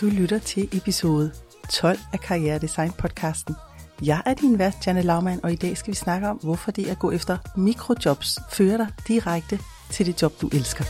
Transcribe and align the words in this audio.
Du 0.00 0.06
lytter 0.06 0.38
til 0.38 0.68
episode 0.72 1.32
12 1.70 1.98
af 2.12 2.20
Karriere 2.20 2.58
Design 2.58 2.90
podcasten. 2.98 3.54
Jeg 4.02 4.22
er 4.26 4.34
din 4.34 4.58
vært, 4.58 4.86
Janne 4.86 5.02
Laumann, 5.02 5.44
og 5.44 5.52
i 5.52 5.56
dag 5.56 5.76
skal 5.76 5.90
vi 5.90 5.96
snakke 5.96 6.28
om, 6.28 6.36
hvorfor 6.36 6.70
det 6.70 6.86
at 6.88 6.98
gå 6.98 7.10
efter 7.10 7.38
mikrojobs 7.56 8.38
fører 8.52 8.76
dig 8.76 8.88
direkte 9.08 9.58
til 9.90 10.06
det 10.06 10.22
job, 10.22 10.32
du 10.40 10.48
elsker. 10.52 10.84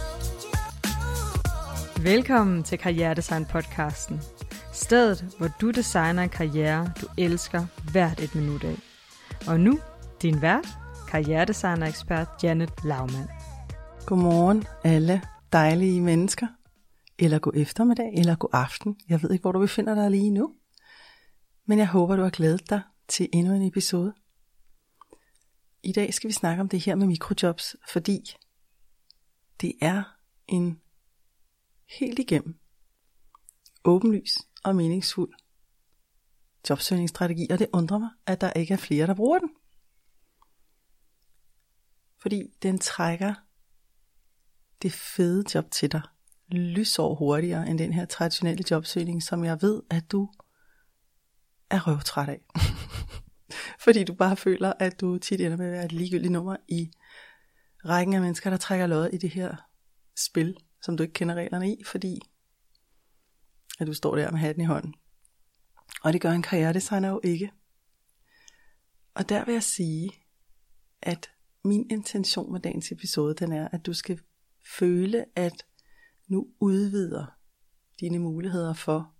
Velkommen 2.02 2.62
til 2.62 2.79
Karriere 2.79 3.14
Design 3.14 3.44
podcasten. 3.44 4.20
Stedet, 4.72 5.34
hvor 5.38 5.48
du 5.61 5.70
designer 5.70 6.22
en 6.22 6.29
karriere, 6.29 6.92
du 7.00 7.06
elsker 7.18 7.66
hvert 7.92 8.20
et 8.20 8.34
minut 8.34 8.64
af. 8.64 8.77
Og 9.46 9.61
nu, 9.61 9.79
din 10.22 10.42
vært, 10.42 10.68
karrieredesigner-ekspert 11.08 12.29
Janet 12.43 12.71
Laumann. 12.85 13.29
Godmorgen 14.07 14.64
alle 14.85 15.22
dejlige 15.52 16.00
mennesker 16.00 16.46
eller 17.20 17.38
god 17.38 17.52
eftermiddag, 17.56 18.14
eller 18.14 18.36
god 18.36 18.50
aften. 18.52 19.00
Jeg 19.08 19.22
ved 19.22 19.30
ikke, 19.30 19.42
hvor 19.42 19.52
du 19.52 19.60
befinder 19.60 19.94
dig 19.94 20.10
lige 20.10 20.30
nu. 20.30 20.54
Men 21.64 21.79
jeg 21.79 21.88
håber, 21.88 22.16
du 22.16 22.22
har 22.22 22.30
glædet 22.30 22.70
dig 22.70 22.82
til 23.08 23.29
endnu 23.32 23.54
en 23.54 23.62
episode. 23.62 24.14
I 25.82 25.93
dag 25.93 26.14
skal 26.14 26.29
vi 26.29 26.32
snakke 26.32 26.60
om 26.60 26.68
det 26.68 26.80
her 26.80 26.94
med 26.94 27.06
mikrojobs, 27.06 27.76
fordi 27.88 28.36
det 29.60 29.72
er 29.82 30.02
en 30.48 30.80
helt 31.98 32.19
igennem 32.19 32.58
åbenlys 33.84 34.38
og 34.64 34.77
meningsfuld 34.77 35.32
jobsøgningsstrategi, 36.70 37.46
og 37.50 37.58
det 37.58 37.68
undrer 37.72 37.98
mig, 37.98 38.10
at 38.27 38.41
der 38.41 38.52
ikke 38.52 38.74
er 38.74 38.78
flere, 38.78 39.06
der 39.06 39.14
bruger 39.14 39.38
den. 39.38 39.50
Fordi 42.18 42.42
den 42.62 42.78
trækker 42.78 43.34
det 44.82 44.92
fede 44.92 45.44
job 45.55 45.70
til 45.70 45.92
dig 45.92 46.02
lysår 46.52 47.14
hurtigere 47.14 47.68
end 47.68 47.78
den 47.78 47.92
her 47.92 48.04
traditionelle 48.04 48.64
jobsøgning, 48.70 49.22
som 49.22 49.44
jeg 49.44 49.62
ved, 49.62 49.82
at 49.90 50.12
du 50.12 50.28
er 51.70 51.88
røvtræt 51.88 52.28
af. 52.28 52.40
Fordi 53.84 54.04
du 54.04 54.14
bare 54.14 54.36
føler, 54.36 54.72
at 54.78 55.00
du 55.00 55.18
tit 55.18 55.40
ender 55.40 55.56
med 55.56 55.66
at 55.66 55.72
være 55.72 55.84
et 55.84 55.92
ligegyldigt 55.92 56.32
nummer 56.32 56.56
i 56.68 56.90
rækken 57.84 58.14
af 58.14 58.20
mennesker, 58.20 58.50
der 58.50 58.56
trækker 58.56 58.86
lod 58.86 59.08
i 59.08 59.16
det 59.16 59.30
her 59.30 59.56
spil, 60.16 60.56
som 60.82 60.96
du 60.96 61.02
ikke 61.02 61.12
kender 61.12 61.34
reglerne 61.34 61.72
i, 61.72 61.82
fordi 61.86 62.20
at 63.80 63.86
du 63.86 63.94
står 63.94 64.16
der 64.16 64.30
med 64.30 64.38
hatten 64.40 64.62
i 64.62 64.66
hånden. 64.66 64.94
Og 66.02 66.12
det 66.12 66.20
gør 66.20 66.30
en 66.30 66.42
karrieredesigner 66.42 67.08
jo 67.08 67.20
ikke. 67.24 67.52
Og 69.14 69.28
der 69.28 69.44
vil 69.44 69.52
jeg 69.52 69.62
sige, 69.62 70.10
at 71.02 71.30
min 71.64 71.90
intention 71.90 72.52
med 72.52 72.60
dagens 72.60 72.92
episode, 72.92 73.34
den 73.34 73.52
er, 73.52 73.68
at 73.68 73.86
du 73.86 73.92
skal 73.92 74.20
føle, 74.78 75.24
at 75.36 75.66
nu 76.31 76.48
udvider 76.61 77.27
dine 78.00 78.19
muligheder 78.19 78.75
for, 78.75 79.14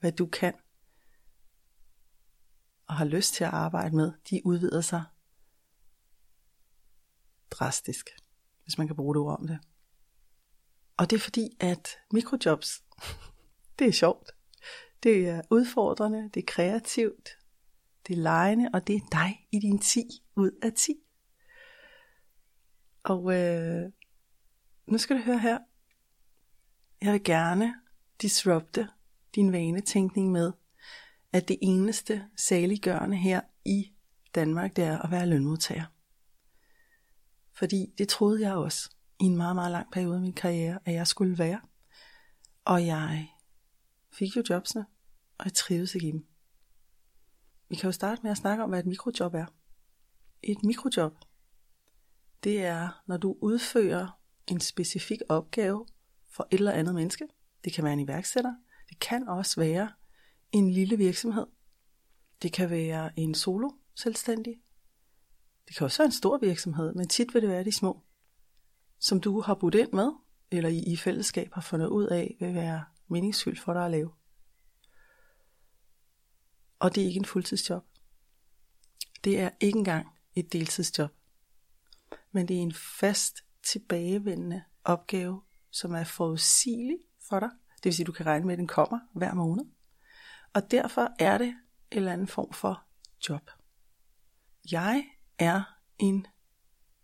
hvad 0.00 0.12
du 0.12 0.26
kan 0.26 0.54
og 2.86 2.94
har 2.94 3.04
lyst 3.04 3.34
til 3.34 3.44
at 3.44 3.50
arbejde 3.50 3.96
med, 3.96 4.12
de 4.30 4.40
udvider 4.44 4.80
sig 4.80 5.04
drastisk, 7.50 8.10
hvis 8.62 8.78
man 8.78 8.86
kan 8.86 8.96
bruge 8.96 9.14
det 9.14 9.22
ord 9.22 9.38
om 9.40 9.46
det. 9.46 9.58
Og 10.96 11.10
det 11.10 11.16
er 11.16 11.20
fordi, 11.20 11.56
at 11.60 11.88
mikrojobs, 12.12 12.84
det 13.78 13.86
er 13.86 13.92
sjovt. 13.92 14.30
Det 15.02 15.28
er 15.28 15.42
udfordrende, 15.50 16.30
det 16.34 16.40
er 16.40 16.46
kreativt, 16.46 17.28
det 18.06 18.12
er 18.12 18.20
lejende, 18.22 18.70
og 18.74 18.86
det 18.86 18.96
er 18.96 19.08
dig 19.12 19.48
i 19.52 19.58
din 19.58 19.78
10 19.78 20.00
ud 20.36 20.50
af 20.62 20.72
10. 20.72 20.94
Og 23.02 23.34
øh, 23.34 23.92
nu 24.86 24.98
skal 24.98 25.16
du 25.16 25.22
høre 25.22 25.38
her, 25.38 25.58
jeg 27.02 27.12
vil 27.12 27.24
gerne 27.24 27.74
disrupte 28.20 28.88
din 29.34 29.52
vanetænkning 29.52 30.32
med, 30.32 30.52
at 31.32 31.48
det 31.48 31.58
eneste 31.62 32.24
saliggørende 32.36 33.16
her 33.16 33.40
i 33.64 33.92
Danmark, 34.34 34.76
det 34.76 34.84
er 34.84 34.98
at 34.98 35.10
være 35.10 35.26
lønmodtager. 35.26 35.84
Fordi 37.52 37.94
det 37.98 38.08
troede 38.08 38.40
jeg 38.40 38.54
også 38.54 38.90
i 39.20 39.24
en 39.24 39.36
meget, 39.36 39.54
meget 39.54 39.72
lang 39.72 39.92
periode 39.92 40.14
af 40.14 40.20
min 40.20 40.32
karriere, 40.32 40.78
at 40.84 40.94
jeg 40.94 41.06
skulle 41.06 41.38
være. 41.38 41.60
Og 42.64 42.86
jeg 42.86 43.28
fik 44.12 44.36
jo 44.36 44.42
jobsene, 44.50 44.86
og 45.38 45.44
jeg 45.44 45.54
trives 45.54 45.94
ikke 45.94 46.08
i 46.08 46.12
dem. 46.12 46.26
Vi 47.68 47.76
kan 47.76 47.88
jo 47.88 47.92
starte 47.92 48.22
med 48.22 48.30
at 48.30 48.36
snakke 48.36 48.64
om, 48.64 48.70
hvad 48.70 48.78
et 48.78 48.86
mikrojob 48.86 49.34
er. 49.34 49.46
Et 50.42 50.64
mikrojob, 50.64 51.12
det 52.44 52.64
er, 52.64 53.02
når 53.06 53.16
du 53.16 53.36
udfører 53.40 54.20
en 54.46 54.60
specifik 54.60 55.18
opgave 55.28 55.86
for 56.32 56.48
et 56.50 56.58
eller 56.58 56.72
andet 56.72 56.94
menneske. 56.94 57.28
Det 57.64 57.72
kan 57.72 57.84
være 57.84 57.92
en 57.92 58.00
iværksætter. 58.00 58.54
Det 58.88 58.98
kan 58.98 59.28
også 59.28 59.60
være 59.60 59.92
en 60.52 60.70
lille 60.70 60.96
virksomhed. 60.96 61.46
Det 62.42 62.52
kan 62.52 62.70
være 62.70 63.18
en 63.18 63.34
solo 63.34 63.70
selvstændig. 63.94 64.60
Det 65.68 65.76
kan 65.76 65.84
også 65.84 65.98
være 65.98 66.06
en 66.06 66.12
stor 66.12 66.38
virksomhed, 66.38 66.94
men 66.94 67.08
tit 67.08 67.34
vil 67.34 67.42
det 67.42 67.50
være 67.50 67.64
de 67.64 67.72
små, 67.72 68.02
som 68.98 69.20
du 69.20 69.40
har 69.40 69.54
budt 69.54 69.74
ind 69.74 69.92
med, 69.92 70.12
eller 70.50 70.68
I 70.68 70.78
i 70.78 70.96
fællesskab 70.96 71.52
har 71.52 71.60
fundet 71.60 71.86
ud 71.86 72.06
af, 72.06 72.36
vil 72.40 72.54
være 72.54 72.84
meningsfyldt 73.08 73.60
for 73.60 73.72
dig 73.72 73.84
at 73.84 73.90
lave. 73.90 74.12
Og 76.78 76.94
det 76.94 77.02
er 77.02 77.06
ikke 77.06 77.18
en 77.18 77.24
fuldtidsjob. 77.24 77.84
Det 79.24 79.40
er 79.40 79.50
ikke 79.60 79.78
engang 79.78 80.08
et 80.34 80.52
deltidsjob. 80.52 81.10
Men 82.32 82.48
det 82.48 82.56
er 82.56 82.60
en 82.60 82.74
fast 82.74 83.44
tilbagevendende 83.62 84.64
opgave, 84.84 85.42
som 85.72 85.94
er 85.94 86.04
forudsigelig 86.04 86.98
for 87.28 87.40
dig. 87.40 87.50
Det 87.76 87.84
vil 87.84 87.94
sige, 87.94 88.04
at 88.04 88.06
du 88.06 88.12
kan 88.12 88.26
regne 88.26 88.46
med, 88.46 88.52
at 88.52 88.58
den 88.58 88.66
kommer 88.66 88.98
hver 89.14 89.34
måned. 89.34 89.64
Og 90.54 90.70
derfor 90.70 91.08
er 91.18 91.38
det 91.38 91.48
en 91.48 91.56
eller 91.90 92.12
anden 92.12 92.26
form 92.26 92.52
for 92.52 92.84
job. 93.28 93.50
Jeg 94.70 95.04
er 95.38 95.62
en 95.98 96.26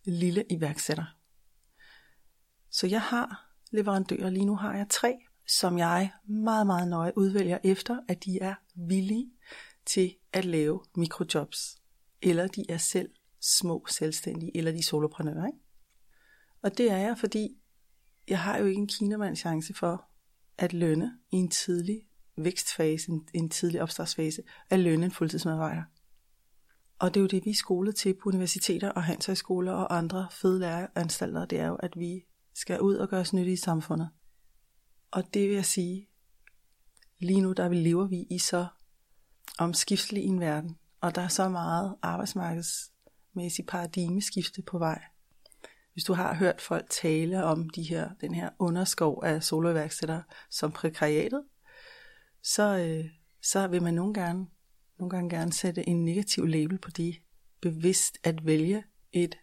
lille 0.04 0.44
iværksætter. 0.50 1.16
Så 2.70 2.86
jeg 2.86 3.02
har 3.02 3.54
leverandører. 3.70 4.30
Lige 4.30 4.46
nu 4.46 4.56
har 4.56 4.76
jeg 4.76 4.86
tre, 4.90 5.18
som 5.46 5.78
jeg 5.78 6.12
meget, 6.24 6.66
meget 6.66 6.88
nøje 6.88 7.12
udvælger 7.16 7.58
efter, 7.64 8.00
at 8.08 8.24
de 8.24 8.38
er 8.40 8.54
villige 8.74 9.30
til 9.86 10.16
at 10.32 10.44
lave 10.44 10.84
mikrojobs. 10.96 11.78
Eller 12.22 12.46
de 12.46 12.64
er 12.68 12.78
selv 12.78 13.10
små 13.40 13.86
selvstændige, 13.88 14.56
eller 14.56 14.72
de 14.72 14.78
er 14.78 14.82
soloprenører. 14.82 15.46
Ikke? 15.46 15.58
Og 16.62 16.78
det 16.78 16.90
er 16.90 16.96
jeg, 16.96 17.18
fordi 17.18 17.57
jeg 18.28 18.40
har 18.40 18.58
jo 18.58 18.66
ikke 18.66 18.78
en 18.78 18.86
kinamand 18.86 19.36
chance 19.36 19.74
for 19.74 20.04
at 20.58 20.72
lønne 20.72 21.18
i 21.32 21.36
en 21.36 21.48
tidlig 21.48 22.02
vækstfase, 22.36 23.10
en, 23.10 23.28
en 23.34 23.50
tidlig 23.50 23.82
opstartsfase, 23.82 24.42
at 24.70 24.80
lønne 24.80 25.04
en 25.04 25.12
fuldtidsmedarbejder. 25.12 25.82
Og 26.98 27.14
det 27.14 27.20
er 27.20 27.22
jo 27.22 27.26
det, 27.26 27.44
vi 27.44 27.50
er 27.50 27.54
skolet 27.54 27.96
til 27.96 28.14
på 28.14 28.28
universiteter 28.28 28.90
og 28.90 29.04
handelshøjskoler 29.04 29.72
og 29.72 29.96
andre 29.96 30.28
fede 30.30 30.60
læreanstalter, 30.60 31.44
det 31.44 31.60
er 31.60 31.66
jo, 31.66 31.74
at 31.74 31.98
vi 31.98 32.24
skal 32.54 32.80
ud 32.80 32.96
og 32.96 33.08
gøre 33.08 33.20
os 33.20 33.32
nyttige 33.32 33.52
i 33.52 33.56
samfundet. 33.56 34.08
Og 35.10 35.34
det 35.34 35.48
vil 35.48 35.54
jeg 35.54 35.64
sige, 35.64 36.08
lige 37.18 37.40
nu 37.40 37.52
der 37.52 37.68
lever 37.68 38.06
vi 38.06 38.26
i 38.30 38.38
så 38.38 38.66
omskiftelig 39.58 40.22
en 40.22 40.40
verden, 40.40 40.78
og 41.00 41.14
der 41.14 41.22
er 41.22 41.28
så 41.28 41.48
meget 41.48 41.96
arbejdsmarkedsmæssigt 42.02 43.68
paradigmeskifte 43.68 44.62
på 44.62 44.78
vej, 44.78 45.02
hvis 45.98 46.04
du 46.04 46.12
har 46.12 46.34
hørt 46.34 46.60
folk 46.60 46.90
tale 46.90 47.44
om 47.44 47.70
de 47.70 47.82
her, 47.82 48.10
den 48.20 48.34
her 48.34 48.50
underskov 48.58 49.22
af 49.24 49.42
soloværksættere 49.42 50.22
som 50.50 50.72
prekariatet, 50.72 51.44
så, 52.42 52.78
øh, 52.78 53.04
så 53.42 53.66
vil 53.66 53.82
man 53.82 53.94
nogle 53.94 54.14
gange, 54.14 54.48
nogle 54.98 55.10
gange 55.10 55.36
gerne 55.36 55.52
sætte 55.52 55.88
en 55.88 56.04
negativ 56.04 56.46
label 56.46 56.78
på 56.78 56.90
de 56.90 57.14
bevidst 57.60 58.18
at 58.22 58.46
vælge 58.46 58.84
et 59.12 59.38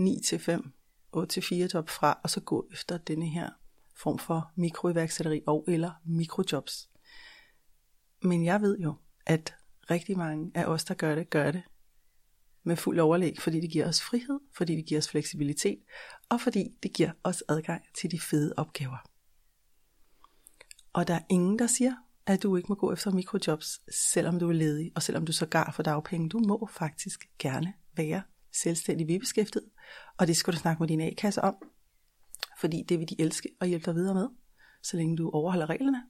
9-5, 0.00 0.70
8-4 1.16 1.68
job 1.74 1.88
fra, 1.88 2.20
og 2.22 2.30
så 2.30 2.40
gå 2.40 2.68
efter 2.72 2.98
denne 2.98 3.28
her 3.28 3.50
form 3.96 4.18
for 4.18 4.52
mikroiværksætteri 4.56 5.42
og 5.46 5.64
eller 5.68 5.92
mikrojobs. 6.04 6.88
Men 8.22 8.44
jeg 8.44 8.60
ved 8.60 8.78
jo, 8.78 8.94
at 9.26 9.54
rigtig 9.90 10.18
mange 10.18 10.50
af 10.54 10.64
os, 10.64 10.84
der 10.84 10.94
gør 10.94 11.14
det, 11.14 11.30
gør 11.30 11.50
det 11.50 11.62
med 12.64 12.76
fuld 12.76 12.98
overlæg, 13.00 13.40
fordi 13.40 13.60
det 13.60 13.70
giver 13.70 13.88
os 13.88 14.02
frihed, 14.02 14.40
fordi 14.56 14.76
det 14.76 14.86
giver 14.86 14.98
os 14.98 15.08
fleksibilitet, 15.08 15.78
og 16.28 16.40
fordi 16.40 16.68
det 16.82 16.92
giver 16.92 17.10
os 17.24 17.44
adgang 17.48 17.82
til 17.98 18.10
de 18.10 18.20
fede 18.20 18.54
opgaver. 18.56 18.96
Og 20.92 21.08
der 21.08 21.14
er 21.14 21.22
ingen, 21.30 21.58
der 21.58 21.66
siger, 21.66 21.94
at 22.26 22.42
du 22.42 22.56
ikke 22.56 22.66
må 22.68 22.74
gå 22.74 22.92
efter 22.92 23.10
mikrojobs, 23.10 23.80
selvom 24.12 24.38
du 24.38 24.48
er 24.48 24.52
ledig, 24.52 24.92
og 24.94 25.02
selvom 25.02 25.26
du 25.26 25.32
så 25.32 25.46
gar 25.46 25.72
for 25.72 25.82
dagpenge. 25.82 26.28
Du 26.28 26.38
må 26.38 26.68
faktisk 26.72 27.28
gerne 27.38 27.72
være 27.96 28.22
selvstændig 28.62 29.08
vedbeskæftiget, 29.08 29.68
og 30.18 30.26
det 30.26 30.36
skal 30.36 30.52
du 30.52 30.58
snakke 30.58 30.82
med 30.82 30.88
din 30.88 31.00
A-kasse 31.00 31.42
om, 31.42 31.54
fordi 32.60 32.82
det 32.88 32.98
vil 32.98 33.08
de 33.08 33.20
elske 33.20 33.48
og 33.60 33.66
hjælpe 33.66 33.86
dig 33.86 33.94
videre 33.94 34.14
med, 34.14 34.28
så 34.82 34.96
længe 34.96 35.16
du 35.16 35.30
overholder 35.30 35.70
reglerne. 35.70 36.02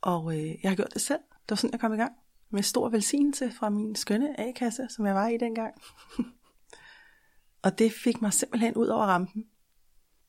Og 0.00 0.38
øh, 0.38 0.48
jeg 0.62 0.70
har 0.70 0.76
gjort 0.76 0.94
det 0.94 1.02
selv. 1.02 1.20
Det 1.30 1.50
var 1.50 1.56
sådan, 1.56 1.72
jeg 1.72 1.80
kom 1.80 1.92
i 1.92 1.96
gang 1.96 2.12
med 2.52 2.62
stor 2.62 2.88
velsignelse 2.88 3.50
fra 3.50 3.70
min 3.70 3.94
skønne 3.94 4.40
A-kasse, 4.40 4.86
som 4.90 5.06
jeg 5.06 5.14
var 5.14 5.28
i 5.28 5.36
dengang. 5.36 5.74
og 7.64 7.78
det 7.78 7.92
fik 7.92 8.22
mig 8.22 8.32
simpelthen 8.32 8.74
ud 8.74 8.86
over 8.86 9.04
rampen. 9.04 9.44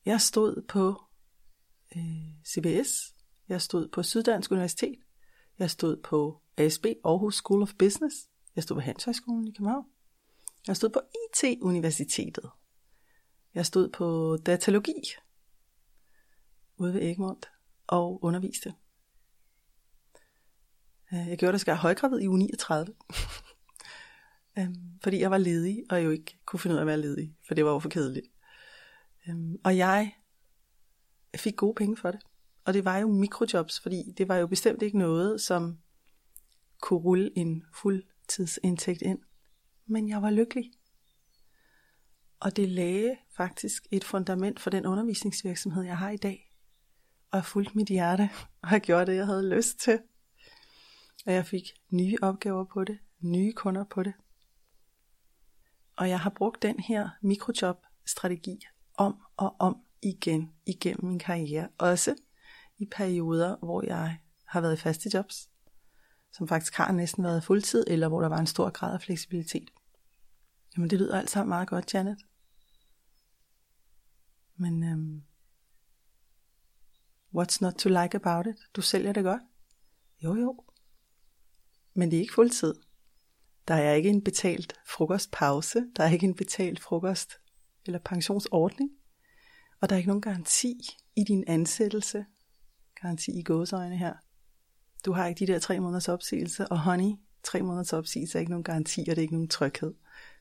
Jeg 0.06 0.22
stod 0.22 0.62
på 0.68 1.04
øh, 1.96 2.46
CBS 2.46 3.14
Jeg 3.50 3.62
stod 3.62 3.88
på 3.88 4.04
Syddansk 4.04 4.52
Universitet. 4.52 5.00
Jeg 5.60 5.70
stod 5.70 6.02
på 6.02 6.42
ASB 6.58 6.86
Aarhus 7.06 7.36
School 7.36 7.62
of 7.62 7.74
Business. 7.80 8.16
Jeg 8.56 8.64
stod 8.64 8.76
på 8.76 8.82
Handelshøjskolen 8.82 9.48
i 9.48 9.52
København. 9.52 9.86
Jeg 10.68 10.78
stod 10.78 10.90
på 10.90 11.00
IT-universitetet. 11.16 12.50
Jeg 13.54 13.66
stod 13.66 13.90
på 13.90 14.38
datalogi 14.46 14.94
ude 16.78 16.94
ved 16.94 17.02
Egmont 17.02 17.52
og 17.88 18.24
underviste. 18.24 18.74
Øh, 21.14 21.30
jeg 21.30 21.38
gjorde 21.38 21.54
det 21.54 21.62
skær 21.62 21.76
højgravid 21.76 22.20
i 22.20 22.28
uge 22.28 22.40
39. 22.40 22.94
Øhm, 24.60 25.00
fordi 25.04 25.20
jeg 25.20 25.32
var 25.32 25.38
ledig, 25.38 25.84
og 25.90 26.04
jo 26.04 26.10
ikke 26.10 26.40
kunne 26.46 26.60
finde 26.60 26.74
ud 26.74 26.78
af 26.78 26.82
at 26.82 26.88
være 26.88 27.02
ledig, 27.02 27.36
for 27.48 27.54
det 27.54 27.66
var 27.66 27.72
jo 27.72 27.80
for 27.80 27.90
kedeligt. 27.90 28.28
Øhm, 29.28 29.56
og 29.64 29.78
jeg 29.78 30.14
fik 31.36 31.56
gode 31.56 31.76
penge 31.76 31.98
for 31.98 32.12
det. 32.12 32.20
Og 32.66 32.74
det 32.74 32.86
var 32.86 32.98
jo 32.98 33.08
mikrojobs, 33.08 33.80
fordi 33.80 34.12
det 34.18 34.28
var 34.28 34.36
jo 34.36 34.48
bestemt 34.48 34.82
ikke 34.82 34.98
noget, 34.98 35.42
som 35.42 35.78
kunne 36.82 37.00
rulle 37.00 37.38
en 37.38 37.64
fuldtidsindtægt 37.82 39.02
ind. 39.02 39.20
Men 39.86 40.10
jeg 40.10 40.22
var 40.22 40.32
lykkelig. 40.32 40.72
Og 42.40 42.56
det 42.56 42.70
lagde 42.70 43.18
faktisk 43.36 43.88
et 43.92 44.04
fundament 44.04 44.60
for 44.60 44.70
den 44.70 44.86
undervisningsvirksomhed, 44.86 45.84
jeg 45.84 45.98
har 45.98 46.10
i 46.10 46.18
dag. 46.18 46.56
Og 47.32 47.38
jeg 47.38 47.46
fulgte 47.46 47.78
mit 47.78 47.88
hjerte, 47.88 48.30
og 48.62 48.72
jeg 48.72 48.82
gjorde 48.82 49.06
det, 49.06 49.18
jeg 49.18 49.26
havde 49.26 49.56
lyst 49.56 49.80
til. 49.80 50.00
Og 51.26 51.34
jeg 51.34 51.46
fik 51.46 51.64
nye 51.90 52.18
opgaver 52.22 52.66
på 52.66 52.84
det, 52.84 53.00
nye 53.20 53.54
kunder 53.54 53.84
på 53.84 54.04
det. 54.04 54.14
Og 55.98 56.10
jeg 56.10 56.20
har 56.20 56.30
brugt 56.30 56.62
den 56.62 56.80
her 56.80 57.10
mikrojob-strategi 57.22 58.60
om 58.98 59.22
og 59.38 59.56
om 59.60 59.78
igen 60.02 60.54
igennem 60.66 61.06
min 61.06 61.20
karriere. 61.20 61.70
Også 61.78 62.16
i 62.78 62.86
perioder, 62.86 63.56
hvor 63.56 63.86
jeg 63.86 64.20
har 64.46 64.62
været 64.62 64.74
i 64.74 64.82
faste 64.82 65.10
jobs, 65.14 65.50
som 66.32 66.48
faktisk 66.48 66.74
har 66.74 66.92
næsten 66.92 67.24
været 67.24 67.44
fuldtid, 67.44 67.86
eller 67.88 68.08
hvor 68.08 68.22
der 68.22 68.30
var 68.30 68.40
en 68.40 68.48
stor 68.48 68.70
grad 68.70 68.94
af 68.94 69.02
fleksibilitet. 69.02 69.70
Jamen 70.76 70.90
det 70.90 71.00
lyder 71.00 71.20
alt 71.20 71.30
sammen 71.30 71.50
meget 71.50 71.68
godt, 71.68 71.94
Janet. 71.94 72.18
Men 74.56 74.84
øhm, 74.84 75.24
what's 77.36 77.58
not 77.62 77.74
to 77.74 77.90
like 77.90 78.16
about 78.16 78.48
it? 78.48 78.56
Du 78.76 78.82
sælger 78.82 79.14
det 79.14 79.24
godt. 79.24 79.42
Jo 80.24 80.36
jo. 80.36 80.64
Men 81.94 82.12
det 82.12 82.18
er 82.18 82.22
ikke 82.22 82.34
fuldtid. 82.34 82.74
Der 83.68 83.74
er 83.74 83.94
ikke 83.94 84.10
en 84.10 84.24
betalt 84.24 84.74
frokostpause. 84.88 85.86
Der 85.96 86.04
er 86.04 86.10
ikke 86.10 86.26
en 86.26 86.36
betalt 86.36 86.80
frokost 86.80 87.40
eller 87.86 88.00
pensionsordning. 88.00 88.90
Og 89.82 89.90
der 89.90 89.96
er 89.96 89.98
ikke 89.98 90.10
nogen 90.10 90.22
garanti 90.22 90.82
i 91.16 91.24
din 91.24 91.44
ansættelse. 91.48 92.26
Garanti 93.02 93.32
i 93.32 93.44
gåsøjne 93.44 93.98
her. 93.98 94.14
Du 95.06 95.12
har 95.12 95.28
ikke 95.28 95.46
de 95.46 95.54
der 95.54 95.60
tre 95.60 95.80
måneders 95.80 96.10
opsigelse, 96.10 96.68
og 96.68 96.80
honey, 96.80 97.12
tre 97.44 97.62
måneders 97.62 97.94
opsigelse 97.94 98.38
er 98.38 98.40
ikke 98.40 98.52
nogen 98.52 98.64
garanti, 98.64 99.00
og 99.02 99.06
det 99.06 99.18
er 99.18 99.22
ikke 99.22 99.34
nogen 99.34 99.48
tryghed. 99.48 99.94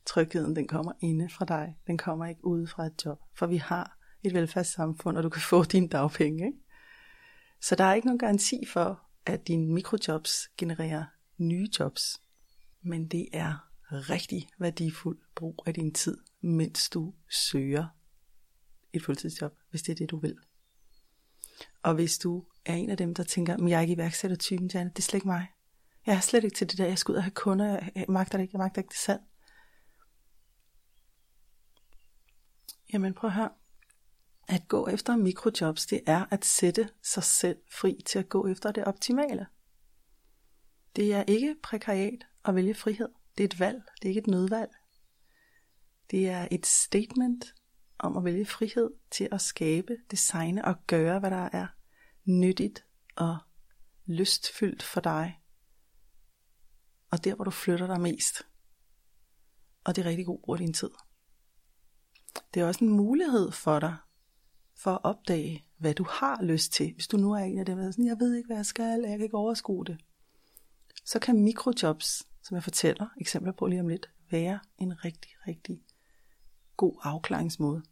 Trygheden, 0.06 0.56
den 0.56 0.68
kommer 0.68 0.92
inde 1.00 1.28
fra 1.28 1.44
dig. 1.44 1.76
Den 1.86 1.98
kommer 1.98 2.26
ikke 2.26 2.44
ude 2.44 2.66
fra 2.66 2.86
et 2.86 3.04
job. 3.04 3.18
For 3.34 3.46
vi 3.46 3.56
har 3.56 3.98
et 4.22 4.34
velfærdssamfund, 4.34 5.16
og 5.16 5.22
du 5.22 5.28
kan 5.28 5.42
få 5.42 5.64
dine 5.64 5.88
dagpenge. 5.88 6.46
Ikke? 6.46 6.58
Så 7.60 7.74
der 7.74 7.84
er 7.84 7.94
ikke 7.94 8.06
nogen 8.06 8.18
garanti 8.18 8.66
for, 8.66 9.00
at 9.26 9.48
dine 9.48 9.72
mikrojobs 9.72 10.48
genererer 10.58 11.04
nye 11.38 11.68
jobs. 11.78 12.22
Men 12.82 13.08
det 13.08 13.28
er 13.32 13.72
rigtig 13.90 14.48
værdifuld 14.58 15.18
brug 15.34 15.62
af 15.66 15.74
din 15.74 15.94
tid, 15.94 16.18
mens 16.40 16.88
du 16.88 17.14
søger 17.30 17.86
et 18.92 19.04
fuldtidsjob, 19.04 19.58
hvis 19.70 19.82
det 19.82 19.92
er 19.92 19.96
det, 19.96 20.10
du 20.10 20.16
vil. 20.16 20.38
Og 21.82 21.94
hvis 21.94 22.18
du 22.18 22.44
er 22.64 22.74
en 22.74 22.90
af 22.90 22.96
dem, 22.96 23.14
der 23.14 23.22
tænker, 23.22 23.56
men 23.56 23.68
jeg 23.68 23.76
er 23.76 23.80
ikke 23.80 23.94
iværksættertypen, 23.94 24.70
Janne, 24.74 24.90
det 24.90 24.98
er 24.98 25.02
slet 25.02 25.14
ikke 25.14 25.28
mig. 25.28 25.46
Jeg 26.06 26.16
er 26.16 26.20
slet 26.20 26.44
ikke 26.44 26.56
til 26.56 26.70
det 26.70 26.78
der, 26.78 26.86
jeg 26.86 26.98
skal 26.98 27.12
ud 27.12 27.16
og 27.16 27.22
have 27.22 27.30
kunder, 27.30 27.90
jeg 27.94 28.04
magter 28.08 28.38
det 28.38 28.42
ikke, 28.42 28.54
jeg 28.54 28.58
magter 28.58 28.82
ikke 28.82 28.88
det 28.92 28.98
selv. 28.98 29.20
Jamen 32.92 33.14
prøv 33.14 33.30
at 33.30 33.34
høre. 33.34 33.50
At 34.48 34.68
gå 34.68 34.88
efter 34.88 35.16
mikrojobs, 35.16 35.86
det 35.86 36.00
er 36.06 36.24
at 36.30 36.44
sætte 36.44 36.88
sig 37.02 37.22
selv 37.22 37.58
fri 37.72 38.02
til 38.06 38.18
at 38.18 38.28
gå 38.28 38.46
efter 38.46 38.72
det 38.72 38.84
optimale. 38.84 39.46
Det 40.96 41.14
er 41.14 41.22
ikke 41.22 41.56
prekariat 41.62 42.26
at 42.44 42.54
vælge 42.54 42.74
frihed. 42.74 43.08
Det 43.38 43.44
er 43.44 43.48
et 43.48 43.60
valg, 43.60 43.82
det 43.96 44.04
er 44.04 44.08
ikke 44.08 44.18
et 44.18 44.26
nødvalg. 44.26 44.70
Det 46.10 46.28
er 46.28 46.48
et 46.50 46.66
statement 46.66 47.54
om 47.98 48.16
at 48.16 48.24
vælge 48.24 48.46
frihed 48.46 48.90
til 49.10 49.28
at 49.32 49.40
skabe, 49.40 49.96
designe 50.10 50.64
og 50.64 50.74
gøre, 50.86 51.18
hvad 51.18 51.30
der 51.30 51.48
er 51.52 51.66
nyttigt 52.24 52.84
og 53.16 53.38
lystfyldt 54.06 54.82
for 54.82 55.00
dig. 55.00 55.40
Og 57.10 57.24
der, 57.24 57.34
hvor 57.34 57.44
du 57.44 57.50
flytter 57.50 57.86
dig 57.86 58.00
mest. 58.00 58.42
Og 59.84 59.96
det 59.96 60.04
er 60.04 60.08
rigtig 60.08 60.26
god 60.26 60.40
brug 60.44 60.54
af 60.54 60.58
din 60.58 60.72
tid. 60.72 60.90
Det 62.54 62.62
er 62.62 62.66
også 62.66 62.84
en 62.84 62.90
mulighed 62.90 63.52
for 63.52 63.78
dig, 63.78 63.96
for 64.74 64.90
at 64.90 65.00
opdage, 65.02 65.66
hvad 65.76 65.94
du 65.94 66.04
har 66.04 66.42
lyst 66.42 66.72
til. 66.72 66.94
Hvis 66.94 67.08
du 67.08 67.16
nu 67.16 67.32
er 67.32 67.38
en 67.38 67.58
af 67.58 67.66
dem, 67.66 67.78
der 67.78 67.86
er 67.86 67.90
sådan, 67.90 68.06
jeg 68.06 68.20
ved 68.20 68.34
ikke, 68.34 68.46
hvad 68.46 68.56
jeg 68.56 68.66
skal, 68.66 69.00
jeg 69.00 69.18
kan 69.18 69.20
ikke 69.20 69.36
overskue 69.36 69.84
det. 69.84 69.98
Så 71.04 71.18
kan 71.18 71.42
mikrojobs, 71.42 72.26
som 72.42 72.54
jeg 72.54 72.62
fortæller 72.62 73.06
eksempler 73.20 73.52
på 73.52 73.66
lige 73.66 73.80
om 73.80 73.88
lidt, 73.88 74.10
være 74.30 74.60
en 74.78 75.04
rigtig, 75.04 75.30
rigtig 75.46 75.82
god 76.76 77.00
afklaringsmåde. 77.02 77.82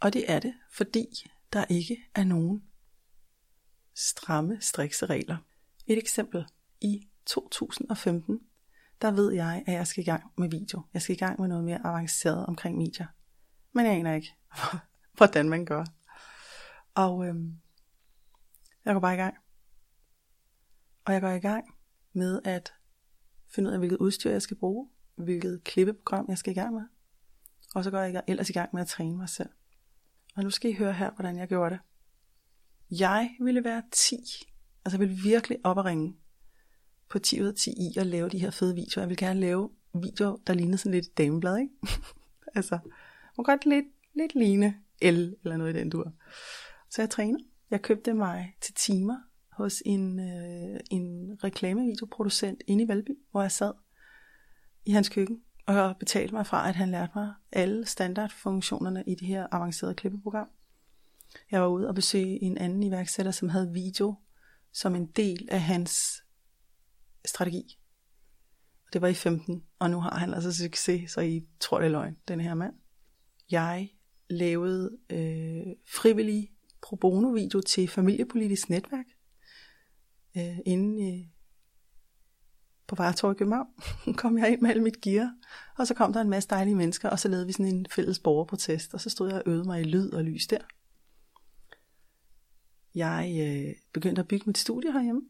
Og 0.00 0.12
det 0.12 0.30
er 0.30 0.40
det, 0.40 0.54
fordi 0.70 1.06
der 1.52 1.64
ikke 1.68 1.96
er 2.14 2.24
nogen 2.24 2.62
stramme, 3.94 4.60
strikse 4.60 5.06
regler. 5.06 5.36
Et 5.86 5.98
eksempel. 5.98 6.46
I 6.80 7.08
2015, 7.26 8.40
der 9.02 9.10
ved 9.10 9.32
jeg, 9.32 9.64
at 9.66 9.72
jeg 9.74 9.86
skal 9.86 10.02
i 10.02 10.04
gang 10.04 10.32
med 10.38 10.50
video. 10.50 10.82
Jeg 10.94 11.02
skal 11.02 11.16
i 11.16 11.18
gang 11.18 11.40
med 11.40 11.48
noget 11.48 11.64
mere 11.64 11.86
avanceret 11.86 12.46
omkring 12.46 12.76
medier. 12.76 13.06
Men 13.72 13.86
jeg 13.86 13.94
aner 13.94 14.14
ikke, 14.14 14.34
hvordan 15.16 15.48
man 15.48 15.64
gør. 15.64 15.84
Og 16.94 17.26
øhm, 17.26 17.56
jeg 18.84 18.94
går 18.94 19.00
bare 19.00 19.14
i 19.14 19.16
gang. 19.16 19.34
Og 21.04 21.12
jeg 21.12 21.20
går 21.20 21.30
i 21.30 21.38
gang 21.38 21.64
med 22.12 22.40
at 22.44 22.72
finde 23.48 23.68
ud 23.68 23.72
af, 23.72 23.78
hvilket 23.78 23.96
udstyr 23.96 24.30
jeg 24.30 24.42
skal 24.42 24.56
bruge, 24.56 24.88
hvilket 25.14 25.64
klippeprogram 25.64 26.26
jeg 26.28 26.38
skal 26.38 26.50
i 26.50 26.54
gang 26.54 26.74
med. 26.74 26.82
Og 27.74 27.84
så 27.84 27.90
går 27.90 27.98
jeg 27.98 28.22
ellers 28.26 28.50
i 28.50 28.52
gang 28.52 28.70
med 28.72 28.82
at 28.82 28.88
træne 28.88 29.16
mig 29.16 29.28
selv. 29.28 29.48
Og 30.36 30.42
nu 30.42 30.50
skal 30.50 30.70
I 30.70 30.74
høre 30.74 30.92
her, 30.92 31.10
hvordan 31.10 31.38
jeg 31.38 31.48
gjorde 31.48 31.70
det. 31.70 31.80
Jeg 32.98 33.30
ville 33.40 33.64
være 33.64 33.82
10. 33.92 34.16
Altså 34.84 34.98
jeg 34.98 35.08
ville 35.08 35.22
virkelig 35.22 35.58
op 35.64 35.76
og 35.76 35.84
ringe 35.84 36.16
på 37.08 37.18
10 37.18 37.42
ud 37.42 37.46
af 37.46 37.54
10 37.54 37.70
i 37.70 37.98
at 37.98 38.06
lave 38.06 38.28
de 38.28 38.38
her 38.38 38.50
fede 38.50 38.74
videoer. 38.74 39.02
Jeg 39.02 39.08
vil 39.08 39.16
gerne 39.16 39.40
lave 39.40 39.70
videoer, 39.94 40.36
der 40.46 40.54
ligner 40.54 40.76
sådan 40.76 40.92
lidt 40.92 41.18
dameblad, 41.18 41.58
ikke? 41.58 41.72
altså, 42.56 42.78
må 43.36 43.44
godt 43.44 43.66
lidt, 43.66 43.86
lidt 44.14 44.34
ligne 44.34 44.74
L 45.02 45.34
eller 45.44 45.56
noget 45.56 45.76
i 45.76 45.78
den 45.78 45.90
dur. 45.90 46.12
Så 46.90 47.02
jeg 47.02 47.10
træner. 47.10 47.38
Jeg 47.70 47.82
købte 47.82 48.14
mig 48.14 48.56
til 48.60 48.74
timer 48.74 49.16
hos 49.52 49.82
en, 49.86 50.18
øh, 50.20 50.80
en 50.90 51.38
reklamevideoproducent 51.44 52.62
inde 52.66 52.84
i 52.84 52.88
Valby, 52.88 53.18
hvor 53.30 53.40
jeg 53.40 53.52
sad 53.52 53.72
i 54.84 54.90
hans 54.90 55.08
køkken 55.08 55.42
og 55.66 55.96
betalte 55.98 56.34
mig 56.34 56.46
fra, 56.46 56.68
at 56.68 56.74
han 56.74 56.90
lærte 56.90 57.12
mig 57.14 57.34
alle 57.52 57.86
standardfunktionerne 57.86 59.04
i 59.06 59.14
det 59.14 59.28
her 59.28 59.46
avancerede 59.50 59.94
klippeprogram. 59.94 60.48
Jeg 61.50 61.60
var 61.60 61.66
ude 61.66 61.88
og 61.88 61.94
besøge 61.94 62.42
en 62.42 62.58
anden 62.58 62.82
iværksætter, 62.82 63.32
som 63.32 63.48
havde 63.48 63.72
video 63.72 64.14
som 64.72 64.94
en 64.94 65.06
del 65.06 65.48
af 65.50 65.60
hans 65.60 66.22
strategi. 67.24 67.78
Og 68.86 68.92
det 68.92 69.02
var 69.02 69.08
i 69.08 69.14
15, 69.14 69.64
og 69.78 69.90
nu 69.90 70.00
har 70.00 70.18
han 70.18 70.34
altså 70.34 70.52
succes, 70.56 71.10
så 71.10 71.20
I 71.20 71.46
tror 71.60 71.78
det 71.78 71.86
er 71.86 71.90
løgn, 71.90 72.16
den 72.28 72.40
her 72.40 72.54
mand. 72.54 72.74
Jeg 73.50 73.90
lavede 74.30 74.98
øh, 75.10 75.76
frivillig 75.86 76.50
pro 76.82 76.96
bono 76.96 77.28
video 77.28 77.60
til 77.60 77.88
familiepolitisk 77.88 78.70
netværk 78.70 79.06
øh, 80.36 80.58
inde 80.66 81.08
i, 81.08 81.32
på 82.86 82.94
Varetorv 82.94 83.32
i 83.32 83.34
København. 83.34 83.68
kom 84.16 84.38
jeg 84.38 84.52
ind 84.52 84.60
med 84.60 84.70
alt 84.70 84.82
mit 84.82 85.00
gear, 85.00 85.34
og 85.78 85.86
så 85.86 85.94
kom 85.94 86.12
der 86.12 86.20
en 86.20 86.30
masse 86.30 86.48
dejlige 86.48 86.74
mennesker, 86.74 87.08
og 87.08 87.18
så 87.18 87.28
lavede 87.28 87.46
vi 87.46 87.52
sådan 87.52 87.74
en 87.74 87.86
fælles 87.90 88.18
borgerprotest, 88.18 88.94
og 88.94 89.00
så 89.00 89.10
stod 89.10 89.28
jeg 89.28 89.36
og 89.36 89.42
øvede 89.46 89.64
mig 89.64 89.80
i 89.80 89.84
lyd 89.84 90.10
og 90.10 90.24
lys 90.24 90.46
der. 90.46 90.60
Jeg 92.94 93.38
øh, 93.40 93.74
begyndte 93.92 94.20
at 94.20 94.28
bygge 94.28 94.44
mit 94.46 94.58
studie 94.58 94.92
herhjemme, 94.92 95.22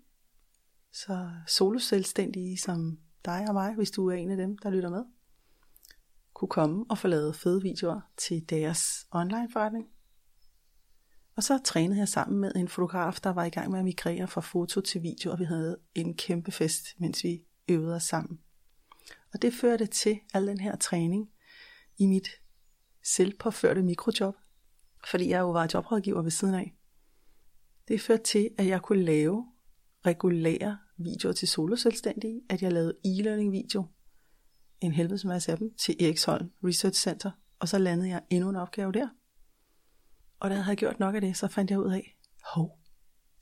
så 0.92 1.30
soloselvstændige 1.46 2.58
som 2.58 2.98
dig 3.24 3.44
og 3.48 3.54
mig, 3.54 3.74
hvis 3.74 3.90
du 3.90 4.10
er 4.10 4.14
en 4.14 4.30
af 4.30 4.36
dem, 4.36 4.58
der 4.58 4.70
lytter 4.70 4.90
med, 4.90 5.04
kunne 6.34 6.48
komme 6.48 6.84
og 6.88 6.98
få 6.98 7.08
lavet 7.08 7.36
fede 7.36 7.62
videoer 7.62 8.00
til 8.16 8.50
deres 8.50 9.06
online 9.12 9.48
forretning. 9.52 9.91
Og 11.36 11.42
så 11.42 11.58
trænede 11.64 11.98
jeg 11.98 12.08
sammen 12.08 12.38
med 12.38 12.52
en 12.56 12.68
fotograf, 12.68 13.18
der 13.22 13.30
var 13.30 13.44
i 13.44 13.50
gang 13.50 13.70
med 13.70 13.78
at 13.78 13.84
migrere 13.84 14.28
fra 14.28 14.40
foto 14.40 14.80
til 14.80 15.02
video, 15.02 15.30
og 15.30 15.38
vi 15.38 15.44
havde 15.44 15.78
en 15.94 16.14
kæmpe 16.14 16.52
fest, 16.52 16.86
mens 16.98 17.24
vi 17.24 17.44
øvede 17.68 17.94
os 17.94 18.02
sammen. 18.02 18.40
Og 19.32 19.42
det 19.42 19.54
førte 19.54 19.86
til 19.86 20.20
al 20.34 20.46
den 20.46 20.60
her 20.60 20.76
træning 20.76 21.30
i 21.98 22.06
mit 22.06 22.28
selvpåførte 23.04 23.82
mikrojob, 23.82 24.34
fordi 25.10 25.28
jeg 25.28 25.40
jo 25.40 25.50
var 25.50 25.68
jobrådgiver 25.74 26.22
ved 26.22 26.30
siden 26.30 26.54
af. 26.54 26.74
Det 27.88 28.00
førte 28.00 28.22
til, 28.22 28.50
at 28.58 28.66
jeg 28.66 28.82
kunne 28.82 29.02
lave 29.02 29.46
regulære 30.06 30.78
videoer 30.96 31.32
til 31.32 31.48
soloselvstændige, 31.48 32.42
at 32.48 32.62
jeg 32.62 32.72
lavede 32.72 32.94
e-learning 33.06 33.50
video, 33.50 33.84
en 34.80 34.92
helvedes 34.92 35.24
masse 35.24 35.52
af 35.52 35.58
dem, 35.58 35.74
til 35.74 35.96
Eriksholm 36.04 36.50
Research 36.64 37.00
Center, 37.00 37.30
og 37.58 37.68
så 37.68 37.78
landede 37.78 38.08
jeg 38.08 38.22
endnu 38.30 38.48
en 38.50 38.56
opgave 38.56 38.92
der. 38.92 39.08
Og 40.42 40.50
da 40.50 40.54
jeg 40.54 40.64
havde 40.64 40.76
gjort 40.76 40.98
nok 40.98 41.14
af 41.14 41.20
det, 41.20 41.36
så 41.36 41.48
fandt 41.48 41.70
jeg 41.70 41.80
ud 41.80 41.92
af, 41.92 42.18
hov, 42.44 42.78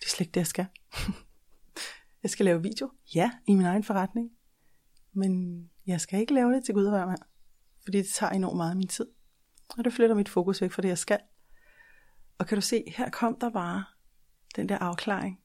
det 0.00 0.06
er 0.06 0.10
slet 0.10 0.20
ikke 0.20 0.32
det, 0.32 0.40
jeg 0.40 0.46
skal. 0.46 0.66
jeg 2.22 2.30
skal 2.30 2.44
lave 2.44 2.62
video, 2.62 2.90
ja, 3.14 3.30
i 3.46 3.54
min 3.54 3.66
egen 3.66 3.84
forretning, 3.84 4.30
men 5.12 5.64
jeg 5.86 6.00
skal 6.00 6.20
ikke 6.20 6.34
lave 6.34 6.52
det 6.52 6.64
til 6.64 6.74
Gud 6.74 6.84
og 6.84 7.08
mand, 7.08 7.20
fordi 7.84 7.98
det 7.98 8.08
tager 8.08 8.32
enormt 8.32 8.56
meget 8.56 8.70
af 8.70 8.76
min 8.76 8.88
tid. 8.88 9.06
Og 9.78 9.84
det 9.84 9.92
flytter 9.92 10.14
mit 10.14 10.28
fokus 10.28 10.62
væk 10.62 10.72
fra 10.72 10.82
det, 10.82 10.88
jeg 10.88 10.98
skal. 10.98 11.18
Og 12.38 12.46
kan 12.46 12.56
du 12.56 12.62
se, 12.62 12.84
her 12.96 13.10
kom 13.10 13.38
der 13.40 13.50
bare 13.50 13.84
den 14.56 14.68
der 14.68 14.78
afklaring. 14.78 15.40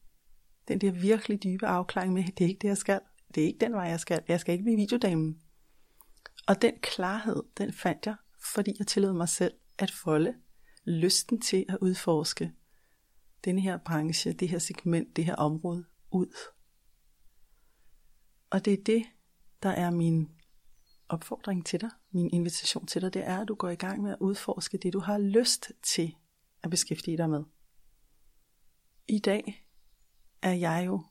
Den 0.68 0.82
der 0.82 0.92
virkelig 0.92 1.44
dybe 1.44 1.68
afklaring 1.68 2.14
med, 2.14 2.24
det 2.24 2.44
er 2.44 2.50
ikke 2.50 2.60
det, 2.62 2.68
jeg 2.68 2.78
skal. 2.78 3.00
Det 3.36 3.44
er 3.44 3.48
ikke 3.48 3.60
den 3.60 3.74
vej, 3.74 3.84
jeg 3.84 4.00
skal. 4.00 4.24
Jeg 4.28 4.40
skal 4.40 4.52
ikke 4.52 4.64
blive 4.64 4.78
videodamen. 4.78 5.42
Og 6.48 6.62
den 6.62 6.74
klarhed, 6.82 7.44
den 7.58 7.74
fandt 7.74 8.06
jeg, 8.06 8.16
fordi 8.54 8.76
jeg 8.80 8.88
tillod 8.88 9.14
mig 9.14 9.30
selv 9.30 9.54
at 9.78 9.92
folde 9.92 10.36
lysten 10.86 11.42
til 11.42 11.66
at 11.70 11.78
udforske 11.82 12.54
den 13.46 13.60
her 13.60 13.78
branche, 13.78 14.34
det 14.34 14.50
her 14.50 14.60
segment, 14.60 15.16
det 15.16 15.26
her 15.26 15.36
område 15.36 15.86
ud. 16.12 16.36
Og 18.50 18.66
det 18.66 18.74
er 18.74 18.84
det, 18.84 19.06
der 19.64 19.70
er 19.70 19.92
min 19.92 20.32
opfordring 21.10 21.66
til 21.66 21.82
dig, 21.82 21.90
min 22.12 22.30
invitation 22.34 22.88
til 22.88 23.02
dig, 23.02 23.14
det 23.14 23.28
er, 23.28 23.42
at 23.42 23.48
du 23.48 23.56
går 23.56 23.70
i 23.70 23.76
gang 23.76 24.02
med 24.02 24.12
at 24.12 24.18
udforske 24.20 24.78
det, 24.78 24.94
du 24.94 25.00
har 25.00 25.18
lyst 25.18 25.72
til 25.84 26.16
at 26.64 26.70
beskæftige 26.70 27.18
dig 27.18 27.30
med. 27.30 27.44
I 29.08 29.20
dag 29.20 29.68
er 30.42 30.54
jeg 30.54 30.84
jo 30.86 31.06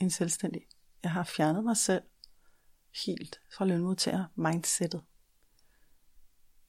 en 0.00 0.10
selvstændig. 0.10 0.66
Jeg 1.02 1.10
har 1.10 1.24
fjernet 1.24 1.64
mig 1.64 1.76
selv 1.76 2.02
helt 3.06 3.40
fra 3.56 3.64
lønmodtager 3.64 4.24
mindsetet. 4.34 5.02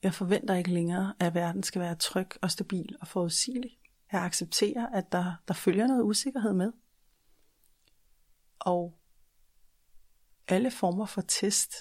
Jeg 0.02 0.14
forventer 0.14 0.54
ikke 0.54 0.72
længere, 0.72 1.14
at 1.18 1.34
verden 1.34 1.62
skal 1.62 1.80
være 1.80 1.94
tryg 1.94 2.28
og 2.42 2.50
stabil 2.50 2.96
og 3.00 3.08
forudsigelig. 3.08 3.78
Jeg 4.12 4.22
accepterer, 4.22 4.86
at 4.86 5.12
der, 5.12 5.34
der 5.48 5.54
følger 5.54 5.86
noget 5.86 6.02
usikkerhed 6.02 6.52
med. 6.52 6.72
Og 8.58 8.98
alle 10.48 10.70
former 10.70 11.06
for 11.06 11.20
test 11.20 11.74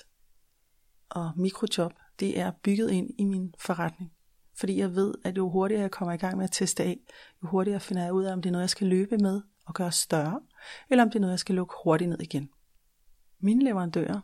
og 1.10 1.32
mikrojob, 1.36 1.94
det 2.20 2.40
er 2.40 2.52
bygget 2.52 2.92
ind 2.92 3.10
i 3.18 3.24
min 3.24 3.56
forretning. 3.60 4.14
Fordi 4.56 4.78
jeg 4.78 4.96
ved, 4.96 5.14
at 5.24 5.38
jo 5.38 5.50
hurtigere 5.50 5.82
jeg 5.82 5.92
kommer 5.92 6.14
i 6.14 6.18
gang 6.18 6.38
med 6.38 6.44
at 6.44 6.52
teste 6.52 6.84
af, 6.84 7.00
jo 7.44 7.48
hurtigere 7.48 7.80
finder 7.80 8.04
jeg 8.04 8.14
ud 8.14 8.24
af, 8.24 8.34
om 8.34 8.42
det 8.42 8.50
er 8.50 8.52
noget, 8.52 8.64
jeg 8.64 8.70
skal 8.70 8.88
løbe 8.88 9.18
med 9.18 9.42
og 9.66 9.74
gøre 9.74 9.92
større, 9.92 10.42
eller 10.90 11.04
om 11.04 11.10
det 11.10 11.16
er 11.16 11.20
noget, 11.20 11.32
jeg 11.32 11.40
skal 11.40 11.56
lukke 11.56 11.76
hurtigt 11.84 12.10
ned 12.10 12.22
igen. 12.22 12.50
Mine 13.40 13.64
leverandører, 13.64 14.22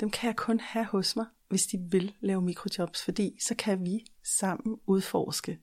dem 0.00 0.10
kan 0.10 0.26
jeg 0.26 0.36
kun 0.36 0.60
have 0.60 0.84
hos 0.84 1.16
mig, 1.16 1.26
hvis 1.50 1.66
de 1.66 1.78
vil 1.90 2.14
lave 2.20 2.42
mikrojobs, 2.42 3.04
fordi 3.04 3.38
så 3.40 3.54
kan 3.54 3.84
vi 3.84 4.04
sammen 4.38 4.78
udforske, 4.86 5.58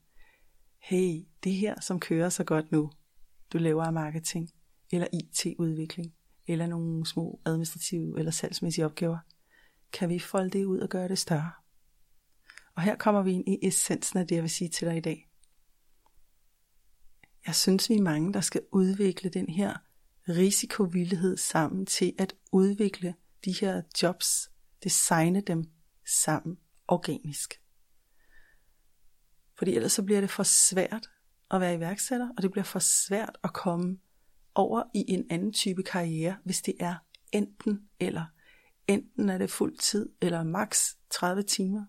hey, 0.80 1.26
det 1.44 1.54
her, 1.54 1.82
som 1.82 2.00
kører 2.00 2.30
så 2.30 2.44
godt 2.44 2.72
nu, 2.72 2.92
du 3.54 3.58
laver 3.58 3.84
af 3.84 3.94
marketing, 3.94 4.50
eller 4.92 5.08
IT-udvikling, 5.14 6.14
eller 6.48 6.68
nogle 6.68 7.06
små 7.06 7.42
administrative 7.46 8.20
eller 8.20 8.32
salgsmæssige 8.32 8.86
opgaver, 8.86 9.18
kan 9.94 10.10
vi 10.10 10.20
folde 10.20 10.50
det 10.50 10.66
ud 10.66 10.80
og 10.80 10.90
gøre 10.90 11.08
det 11.08 11.18
større. 11.18 11.52
Og 12.76 12.82
her 12.82 12.96
kommer 12.96 13.22
vi 13.22 13.32
ind 13.32 13.48
i 13.48 13.68
essensen 13.68 14.20
af 14.20 14.28
det, 14.28 14.36
jeg 14.36 14.44
vil 14.44 14.52
sige 14.52 14.70
til 14.70 14.88
dig 14.88 14.98
i 14.98 15.02
dag. 15.02 15.30
Jeg 17.48 17.56
synes, 17.56 17.90
vi 17.90 17.96
er 17.96 18.02
mange, 18.02 18.34
der 18.34 18.42
skal 18.42 18.62
udvikle 18.72 19.30
den 19.30 19.50
her 19.50 19.78
risikovillighed 20.30 21.38
sammen 21.38 21.86
til 21.86 22.14
at 22.18 22.36
udvikle 22.52 23.16
de 23.46 23.56
her 23.62 23.82
jobs, 24.04 24.50
designe 24.84 25.42
dem 25.42 25.77
sammen 26.08 26.58
organisk. 26.88 27.62
Fordi 29.58 29.76
ellers 29.76 29.92
så 29.92 30.04
bliver 30.04 30.22
det 30.22 30.30
for 30.30 30.44
svært 30.44 31.10
at 31.52 31.62
være 31.62 31.76
iværksætter, 31.76 32.30
og 32.38 32.44
det 32.44 32.52
bliver 32.52 32.64
for 32.64 32.80
svært 32.80 33.38
at 33.44 33.54
komme 33.54 33.98
over 34.56 34.84
i 34.94 35.06
en 35.08 35.26
anden 35.30 35.54
type 35.54 35.84
karriere, 35.84 36.38
hvis 36.44 36.62
det 36.62 36.74
er 36.80 36.96
enten 37.32 37.90
eller. 38.00 38.26
Enten 38.88 39.30
er 39.30 39.38
det 39.38 39.50
fuld 39.50 39.78
tid, 39.78 40.10
eller 40.22 40.44
maks 40.44 40.98
30 41.10 41.44
timer, 41.44 41.86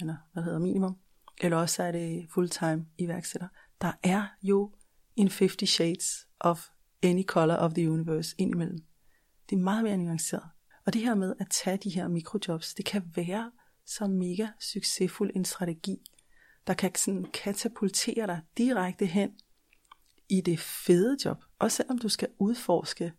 eller 0.00 0.16
hvad 0.32 0.42
hedder 0.42 0.58
minimum, 0.58 0.96
eller 1.40 1.56
også 1.56 1.82
er 1.82 1.92
det 1.92 2.26
fulltime 2.30 2.86
iværksætter. 2.98 3.48
Der 3.80 3.92
er 4.02 4.26
jo 4.42 4.74
en 5.16 5.28
50 5.28 5.70
shades 5.70 6.28
of 6.40 6.68
any 7.02 7.24
color 7.24 7.54
of 7.54 7.72
the 7.74 7.90
universe 7.90 8.34
indimellem. 8.38 8.78
Det 9.50 9.56
er 9.56 9.60
meget 9.60 9.84
mere 9.84 9.96
nuanceret. 9.96 10.48
Og 10.86 10.92
det 10.92 11.02
her 11.02 11.14
med 11.14 11.34
at 11.40 11.46
tage 11.50 11.76
de 11.76 11.90
her 11.90 12.08
mikrojobs, 12.08 12.74
det 12.74 12.84
kan 12.84 13.12
være 13.16 13.52
så 13.86 14.06
mega 14.06 14.48
succesfuld 14.60 15.30
en 15.34 15.44
strategi, 15.44 15.96
der 16.66 16.74
kan 16.74 16.94
sådan 16.94 17.24
katapultere 17.24 18.26
dig 18.26 18.40
direkte 18.58 19.06
hen 19.06 19.30
i 20.28 20.40
det 20.40 20.60
fede 20.60 21.16
job. 21.24 21.44
Også 21.58 21.76
selvom 21.76 21.98
du 21.98 22.08
skal 22.08 22.28
udforske, 22.38 23.12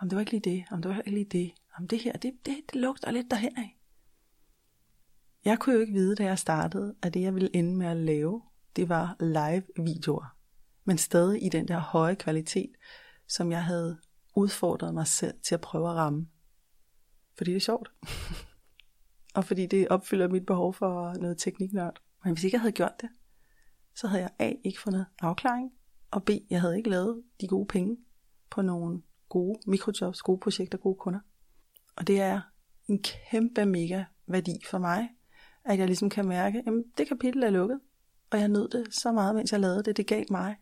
om 0.00 0.08
det 0.08 0.16
var 0.16 0.20
ikke 0.20 0.32
lige 0.32 0.50
det, 0.50 0.64
om 0.70 0.82
det 0.82 0.88
var 0.90 0.98
ikke 0.98 1.10
lige 1.10 1.24
det, 1.24 1.52
om 1.78 1.88
det 1.88 1.98
her, 1.98 2.12
det, 2.12 2.32
det, 2.46 2.56
det 2.72 2.74
lugter 2.74 3.10
lidt 3.10 3.30
derhen 3.30 3.58
af. 3.58 3.78
Jeg 5.44 5.58
kunne 5.58 5.74
jo 5.74 5.80
ikke 5.80 5.92
vide, 5.92 6.14
da 6.14 6.24
jeg 6.24 6.38
startede, 6.38 6.94
at 7.02 7.14
det 7.14 7.22
jeg 7.22 7.34
ville 7.34 7.56
ende 7.56 7.76
med 7.76 7.86
at 7.86 7.96
lave, 7.96 8.42
det 8.76 8.88
var 8.88 9.16
live 9.20 9.62
videoer. 9.76 10.36
Men 10.84 10.98
stadig 10.98 11.44
i 11.44 11.48
den 11.48 11.68
der 11.68 11.78
høje 11.78 12.14
kvalitet, 12.14 12.70
som 13.28 13.52
jeg 13.52 13.64
havde 13.64 13.98
udfordret 14.36 14.94
mig 14.94 15.06
selv 15.06 15.34
til 15.42 15.54
at 15.54 15.60
prøve 15.60 15.90
at 15.90 15.94
ramme. 15.94 16.28
Fordi 17.38 17.50
det 17.50 17.56
er 17.56 17.60
sjovt. 17.60 17.92
og 19.36 19.44
fordi 19.44 19.66
det 19.66 19.88
opfylder 19.88 20.28
mit 20.28 20.46
behov 20.46 20.74
for 20.74 21.14
noget 21.20 21.38
tekniknørd. 21.38 22.02
Men 22.24 22.32
hvis 22.32 22.44
ikke 22.44 22.54
jeg 22.54 22.60
havde 22.60 22.72
gjort 22.72 23.00
det, 23.00 23.08
så 23.94 24.06
havde 24.06 24.22
jeg 24.22 24.30
A. 24.38 24.52
ikke 24.64 24.80
fundet 24.80 25.06
afklaring, 25.20 25.72
og 26.10 26.24
B. 26.24 26.30
jeg 26.50 26.60
havde 26.60 26.76
ikke 26.76 26.90
lavet 26.90 27.22
de 27.40 27.48
gode 27.48 27.66
penge 27.66 27.96
på 28.50 28.62
nogle 28.62 29.02
gode 29.28 29.58
mikrojobs, 29.66 30.22
gode 30.22 30.40
projekter, 30.40 30.78
gode 30.78 30.94
kunder. 30.94 31.20
Og 31.96 32.06
det 32.06 32.20
er 32.20 32.40
en 32.88 33.02
kæmpe 33.02 33.66
mega 33.66 34.04
værdi 34.26 34.64
for 34.70 34.78
mig, 34.78 35.08
at 35.64 35.78
jeg 35.78 35.86
ligesom 35.86 36.10
kan 36.10 36.28
mærke, 36.28 36.58
at 36.58 36.72
det 36.98 37.08
kapitel 37.08 37.42
er 37.42 37.50
lukket, 37.50 37.80
og 38.30 38.38
jeg 38.38 38.48
nød 38.48 38.68
det 38.68 38.94
så 38.94 39.12
meget, 39.12 39.34
mens 39.34 39.52
jeg 39.52 39.60
lavede 39.60 39.82
det. 39.82 39.96
Det 39.96 40.06
gav 40.06 40.24
mig 40.30 40.56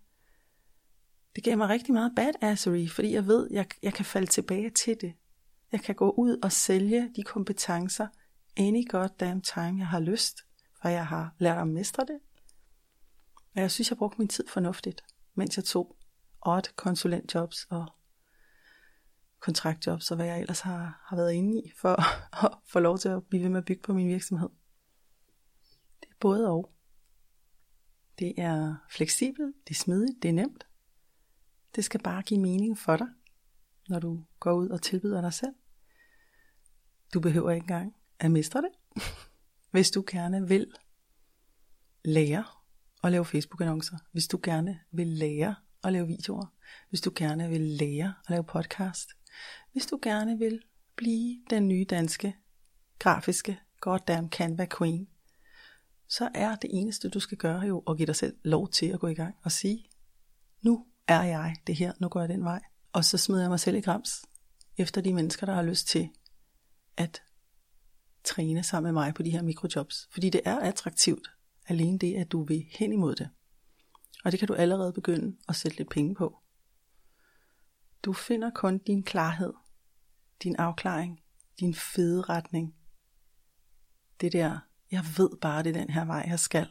det 1.36 1.44
gav 1.44 1.56
mig 1.56 1.68
rigtig 1.68 1.94
meget 1.94 2.12
badassery, 2.16 2.88
fordi 2.88 3.14
jeg 3.14 3.26
ved, 3.26 3.48
at 3.50 3.54
jeg, 3.54 3.66
jeg 3.82 3.94
kan 3.94 4.04
falde 4.04 4.26
tilbage 4.26 4.70
til 4.70 4.96
det. 5.00 5.12
Jeg 5.72 5.80
kan 5.80 5.94
gå 5.94 6.10
ud 6.10 6.38
og 6.42 6.52
sælge 6.52 7.12
de 7.16 7.22
kompetencer 7.22 8.06
any 8.56 8.88
goddamn 8.88 9.40
time, 9.40 9.78
jeg 9.78 9.86
har 9.86 10.00
lyst, 10.00 10.46
for 10.80 10.88
jeg 10.88 11.06
har 11.06 11.34
lært 11.38 11.58
at 11.58 11.68
mestre 11.68 12.04
det. 12.04 12.18
Og 13.54 13.60
jeg 13.60 13.70
synes, 13.70 13.90
jeg 13.90 13.98
brugte 13.98 14.18
min 14.18 14.28
tid 14.28 14.46
fornuftigt, 14.48 15.04
mens 15.34 15.56
jeg 15.56 15.64
tog 15.64 15.96
odd 16.40 16.76
konsulentjobs 16.76 17.66
og 17.70 17.86
kontraktjobs 19.38 20.10
og 20.10 20.16
hvad 20.16 20.26
jeg 20.26 20.40
ellers 20.40 20.60
har, 20.60 21.04
har 21.06 21.16
været 21.16 21.32
inde 21.32 21.58
i, 21.58 21.72
for 21.80 21.96
at 22.44 22.52
få 22.64 22.80
lov 22.80 22.98
til 22.98 23.08
at 23.08 23.24
blive 23.24 23.42
ved 23.42 23.50
med 23.50 23.58
at 23.58 23.64
bygge 23.64 23.82
på 23.82 23.92
min 23.92 24.08
virksomhed. 24.08 24.48
Det 26.00 26.08
er 26.10 26.14
både 26.20 26.50
og. 26.50 26.72
Det 28.18 28.34
er 28.36 28.74
fleksibelt, 28.90 29.56
det 29.68 29.70
er 29.70 29.78
smidigt, 29.78 30.22
det 30.22 30.28
er 30.28 30.32
nemt. 30.32 30.66
Det 31.74 31.84
skal 31.84 32.02
bare 32.02 32.22
give 32.22 32.40
mening 32.40 32.78
for 32.78 32.96
dig, 32.96 33.08
når 33.88 33.98
du 33.98 34.24
går 34.40 34.52
ud 34.52 34.68
og 34.68 34.82
tilbyder 34.82 35.20
dig 35.20 35.32
selv. 35.32 35.54
Du 37.14 37.20
behøver 37.20 37.50
ikke 37.50 37.64
engang 37.64 37.94
at 38.18 38.30
mestre 38.30 38.62
det. 38.62 39.02
Hvis 39.70 39.90
du 39.90 40.04
gerne 40.10 40.48
vil 40.48 40.66
lære 42.04 42.44
at 43.04 43.12
lave 43.12 43.24
Facebook-annoncer, 43.24 43.96
hvis 44.12 44.26
du 44.26 44.40
gerne 44.42 44.80
vil 44.90 45.06
lære 45.06 45.54
at 45.84 45.92
lave 45.92 46.06
videoer, 46.06 46.46
hvis 46.88 47.00
du 47.00 47.12
gerne 47.14 47.48
vil 47.48 47.60
lære 47.60 48.14
at 48.26 48.30
lave 48.30 48.44
podcast, 48.44 49.10
hvis 49.72 49.86
du 49.86 49.98
gerne 50.02 50.38
vil 50.38 50.62
blive 50.96 51.42
den 51.50 51.68
nye 51.68 51.84
danske 51.84 52.36
grafiske 52.98 53.60
goddamn 53.80 54.30
Canva 54.30 54.66
Queen, 54.78 55.08
så 56.08 56.30
er 56.34 56.56
det 56.56 56.70
eneste 56.72 57.08
du 57.08 57.20
skal 57.20 57.38
gøre 57.38 57.60
jo 57.60 57.78
at 57.78 57.96
give 57.96 58.06
dig 58.06 58.16
selv 58.16 58.36
lov 58.42 58.68
til 58.68 58.86
at 58.86 59.00
gå 59.00 59.06
i 59.06 59.14
gang 59.14 59.34
og 59.42 59.52
sige, 59.52 59.90
nu 60.62 60.86
er 61.08 61.22
jeg 61.22 61.56
det 61.66 61.76
her, 61.76 61.92
nu 62.00 62.08
går 62.08 62.20
jeg 62.20 62.28
den 62.28 62.44
vej. 62.44 62.62
Og 62.96 63.04
så 63.04 63.18
smider 63.18 63.40
jeg 63.40 63.50
mig 63.50 63.60
selv 63.60 63.76
i 63.76 63.80
grams 63.80 64.24
efter 64.76 65.00
de 65.00 65.14
mennesker, 65.14 65.46
der 65.46 65.54
har 65.54 65.62
lyst 65.62 65.86
til 65.86 66.10
at 66.96 67.22
træne 68.24 68.62
sammen 68.62 68.94
med 68.94 69.02
mig 69.02 69.14
på 69.14 69.22
de 69.22 69.30
her 69.30 69.42
mikrojobs. 69.42 70.08
Fordi 70.10 70.30
det 70.30 70.40
er 70.44 70.58
attraktivt, 70.58 71.30
alene 71.66 71.98
det, 71.98 72.14
at 72.14 72.32
du 72.32 72.42
vil 72.44 72.66
hen 72.70 72.92
imod 72.92 73.14
det. 73.14 73.30
Og 74.24 74.32
det 74.32 74.38
kan 74.38 74.48
du 74.48 74.54
allerede 74.54 74.92
begynde 74.92 75.36
at 75.48 75.56
sætte 75.56 75.76
lidt 75.76 75.90
penge 75.90 76.14
på. 76.14 76.38
Du 78.04 78.12
finder 78.12 78.50
kun 78.50 78.78
din 78.78 79.02
klarhed, 79.02 79.52
din 80.42 80.56
afklaring, 80.56 81.20
din 81.60 81.74
fede 81.74 82.22
retning. 82.22 82.74
Det 84.20 84.32
der, 84.32 84.58
jeg 84.90 85.04
ved 85.16 85.30
bare, 85.40 85.62
det 85.62 85.76
er 85.76 85.80
den 85.80 85.90
her 85.90 86.04
vej, 86.04 86.24
jeg 86.28 86.40
skal, 86.40 86.68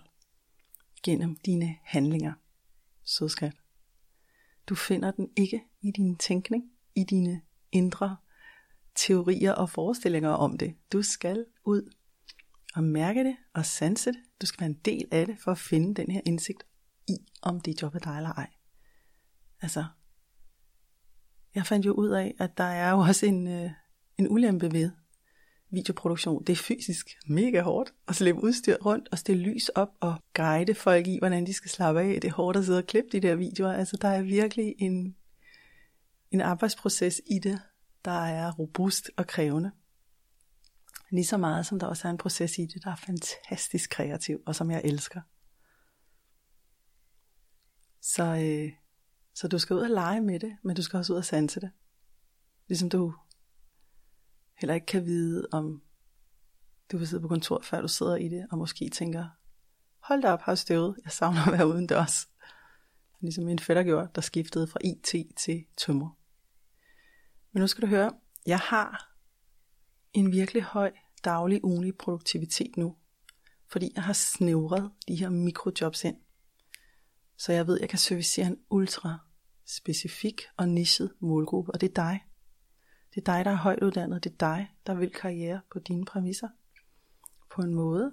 gennem 1.03 1.35
dine 1.35 1.77
handlinger. 1.83 2.33
sødskat. 3.03 3.64
Du 4.69 4.75
finder 4.75 5.11
den 5.11 5.29
ikke 5.37 5.63
i 5.81 5.91
din 5.91 6.15
tænkning, 6.15 6.63
i 6.95 7.03
dine 7.03 7.41
indre 7.71 8.17
teorier 8.95 9.51
og 9.51 9.69
forestillinger 9.69 10.29
om 10.29 10.57
det. 10.57 10.75
Du 10.93 11.01
skal 11.01 11.45
ud 11.63 11.93
og 12.75 12.83
mærke 12.83 13.23
det 13.23 13.35
og 13.53 13.65
sanse 13.65 14.11
det. 14.11 14.19
Du 14.41 14.45
skal 14.45 14.59
være 14.59 14.69
en 14.69 14.79
del 14.85 15.07
af 15.11 15.25
det 15.25 15.37
for 15.43 15.51
at 15.51 15.57
finde 15.57 15.95
den 15.95 16.11
her 16.11 16.21
indsigt 16.25 16.63
i, 17.07 17.17
om 17.41 17.61
det 17.61 17.81
job 17.81 17.95
er 17.95 17.99
dig 17.99 18.17
eller 18.17 18.33
ej. 18.33 18.49
Altså, 19.61 19.85
jeg 21.55 21.65
fandt 21.65 21.85
jo 21.85 21.93
ud 21.93 22.09
af, 22.09 22.35
at 22.39 22.57
der 22.57 22.63
er 22.63 22.91
jo 22.91 22.99
også 22.99 23.25
en, 23.25 23.47
øh, 23.47 23.71
en 24.17 24.29
ulempe 24.29 24.71
ved 24.71 24.91
videoproduktion. 25.75 26.43
Det 26.43 26.53
er 26.53 26.57
fysisk 26.57 27.09
mega 27.27 27.61
hårdt 27.61 27.93
at 28.07 28.15
slippe 28.15 28.43
udstyr 28.43 28.77
rundt 28.85 29.07
og 29.11 29.17
stille 29.17 29.43
lys 29.43 29.69
op 29.69 29.89
og 29.99 30.15
guide 30.33 30.75
folk 30.75 31.07
i, 31.07 31.17
hvordan 31.17 31.45
de 31.45 31.53
skal 31.53 31.71
slappe 31.71 32.01
af. 32.01 32.21
Det 32.21 32.27
er 32.27 32.33
hårdt 32.33 32.57
at 32.57 32.65
sidde 32.65 32.77
og 32.77 32.87
klippe 32.87 33.09
de 33.11 33.19
der 33.19 33.35
videoer. 33.35 33.73
Altså, 33.73 33.97
der 34.01 34.07
er 34.07 34.21
virkelig 34.21 34.75
en, 34.77 35.15
en 36.31 36.41
arbejdsproces 36.41 37.21
i 37.25 37.39
det, 37.39 37.61
der 38.05 38.25
er 38.25 38.51
robust 38.51 39.11
og 39.17 39.27
krævende. 39.27 39.71
Lige 41.11 41.25
så 41.25 41.37
meget 41.37 41.65
som 41.65 41.79
der 41.79 41.87
også 41.87 42.07
er 42.07 42.11
en 42.11 42.17
proces 42.17 42.57
i 42.57 42.65
det, 42.65 42.83
der 42.83 42.91
er 42.91 42.95
fantastisk 42.95 43.89
kreativ, 43.89 44.41
og 44.45 44.55
som 44.55 44.71
jeg 44.71 44.81
elsker. 44.83 45.21
Så, 48.01 48.23
øh, 48.23 48.71
så 49.33 49.47
du 49.47 49.59
skal 49.59 49.75
ud 49.75 49.81
og 49.81 49.89
lege 49.89 50.21
med 50.21 50.39
det, 50.39 50.57
men 50.63 50.75
du 50.75 50.81
skal 50.81 50.97
også 50.97 51.13
ud 51.13 51.17
og 51.17 51.25
sanse 51.25 51.59
det. 51.59 51.71
Ligesom 52.67 52.89
du 52.89 53.13
heller 54.57 54.73
ikke 54.73 54.85
kan 54.85 55.05
vide, 55.05 55.47
om 55.51 55.81
du 56.91 56.97
vil 56.97 57.07
sidde 57.07 57.21
på 57.21 57.27
kontor, 57.27 57.61
før 57.61 57.81
du 57.81 57.87
sidder 57.87 58.15
i 58.15 58.27
det, 58.27 58.47
og 58.51 58.57
måske 58.57 58.89
tænker, 58.89 59.25
hold 59.99 60.21
da 60.21 60.31
op, 60.31 60.41
har 60.41 60.55
støvet, 60.55 60.95
jeg 61.03 61.11
savner 61.11 61.47
at 61.47 61.53
være 61.53 61.67
uden 61.67 61.87
dørs. 61.87 62.29
Ligesom 63.21 63.43
min 63.43 63.59
fætter 63.59 63.83
gjorde, 63.83 64.09
der 64.15 64.21
skiftede 64.21 64.67
fra 64.67 64.79
IT 64.83 65.35
til 65.37 65.65
tømmer. 65.77 66.09
Men 67.51 67.61
nu 67.61 67.67
skal 67.67 67.81
du 67.81 67.87
høre, 67.87 68.11
jeg 68.45 68.59
har 68.59 69.15
en 70.13 70.31
virkelig 70.31 70.63
høj 70.63 70.91
daglig 71.23 71.63
ugenlig 71.63 71.97
produktivitet 71.97 72.77
nu, 72.77 72.95
fordi 73.67 73.91
jeg 73.95 74.03
har 74.03 74.13
snævret 74.13 74.91
de 75.07 75.15
her 75.15 75.29
mikrojobs 75.29 76.03
ind. 76.03 76.17
Så 77.37 77.53
jeg 77.53 77.67
ved, 77.67 77.75
at 77.75 77.81
jeg 77.81 77.89
kan 77.89 77.99
servicere 77.99 78.47
en 78.47 78.57
ultra 78.69 79.17
specifik 79.65 80.41
og 80.57 80.69
nichet 80.69 81.13
målgruppe, 81.19 81.71
og 81.71 81.81
det 81.81 81.89
er 81.89 81.93
dig. 81.93 82.25
Det 83.15 83.21
er 83.27 83.33
dig, 83.33 83.45
der 83.45 83.51
er 83.51 83.55
højt 83.55 83.83
uddannet. 83.83 84.23
Det 84.23 84.31
er 84.31 84.37
dig, 84.37 84.75
der 84.87 84.93
vil 84.93 85.09
karriere 85.09 85.61
på 85.71 85.79
dine 85.79 86.05
præmisser. 86.05 86.49
På 87.49 87.61
en 87.61 87.73
måde. 87.73 88.11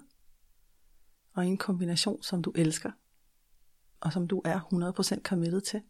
Og 1.33 1.45
i 1.45 1.47
en 1.47 1.57
kombination, 1.57 2.23
som 2.23 2.41
du 2.41 2.51
elsker. 2.55 2.91
Og 3.99 4.13
som 4.13 4.27
du 4.27 4.41
er 4.45 4.59
100% 5.19 5.21
committed 5.21 5.61
til. 5.61 5.81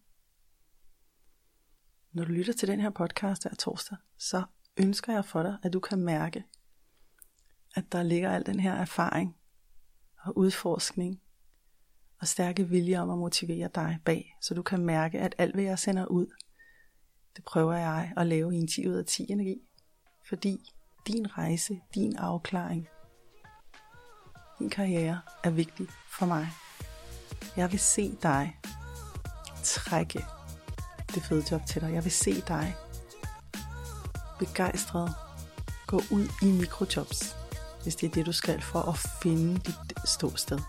Når 2.12 2.26
du 2.26 2.32
lytter 2.32 2.54
til 2.54 2.68
den 2.68 2.80
her 2.80 2.90
podcast 2.90 3.44
her 3.44 3.56
torsdag, 3.56 3.98
så 4.18 4.44
ønsker 4.78 5.14
jeg 5.14 5.26
for 5.26 5.44
dig, 5.44 5.58
at 5.64 5.74
du 5.74 5.80
kan 5.80 6.00
mærke, 6.00 6.44
at 7.76 7.92
der 7.92 8.04
ligger 8.04 8.32
al 8.32 8.46
den 8.46 8.60
her 8.60 8.74
erfaring 8.74 9.36
og 10.18 10.38
udforskning 10.38 11.22
og 12.20 12.28
stærke 12.28 12.70
vilje 12.70 13.00
om 13.00 13.10
at 13.10 13.18
motivere 13.18 13.70
dig 13.76 14.00
bag, 14.06 14.38
så 14.42 14.54
du 14.54 14.62
kan 14.62 14.86
mærke, 14.86 15.20
at 15.20 15.36
alt 15.38 15.54
hvad 15.54 15.64
jeg 15.64 15.80
sender 15.80 16.06
ud, 16.06 16.28
det 17.36 17.44
prøver 17.44 17.74
jeg 17.74 18.14
at 18.18 18.28
lave 18.28 18.56
i 18.56 18.58
en 18.58 18.68
10 18.68 18.88
ud 18.88 18.94
af 18.94 19.06
10 19.06 19.26
energi. 19.32 19.62
Fordi 20.30 20.72
din 21.08 21.38
rejse, 21.38 21.80
din 21.96 22.16
afklaring, 22.16 22.88
din 24.60 24.70
karriere 24.70 25.22
er 25.44 25.50
vigtig 25.50 25.88
for 26.10 26.26
mig. 26.26 26.48
Jeg 27.58 27.72
vil 27.72 27.80
se 27.80 28.18
dig 28.24 28.60
trække 29.64 30.26
det 31.16 31.24
fede 31.24 31.44
job 31.52 31.62
til 31.68 31.82
dig. 31.82 31.94
Jeg 31.94 32.04
vil 32.04 32.12
se 32.12 32.42
dig 32.42 32.76
begejstret 34.40 35.16
gå 35.88 36.02
ud 36.12 36.28
i 36.42 36.46
mikrojobs, 36.46 37.36
hvis 37.84 37.96
det 37.96 38.10
er 38.10 38.14
det, 38.14 38.26
du 38.26 38.32
skal 38.32 38.62
for 38.62 38.80
at 38.80 38.98
finde 39.24 39.54
dit 39.60 39.94
ståsted. 40.06 40.60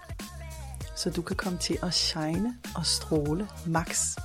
Så 0.97 1.11
du 1.11 1.23
kan 1.23 1.37
komme 1.37 1.59
til 1.59 1.79
at 1.83 1.95
shine 1.95 2.59
og 2.77 2.87
stråle 2.87 3.49
max 3.67 4.17